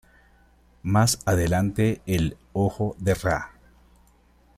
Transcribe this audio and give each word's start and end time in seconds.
Más 0.81 1.19
adelante 1.27 2.01
el 2.07 2.35
"Ojo 2.53 2.95
de 2.97 3.13
Ra". 3.13 3.51